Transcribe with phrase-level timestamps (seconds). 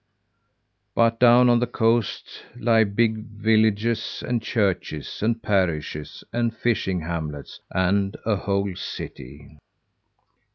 [0.95, 7.59] But down on the coast lie big villages and churches and parishes and fishing hamlets
[7.69, 9.59] and a whole city."